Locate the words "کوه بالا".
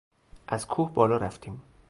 0.67-1.17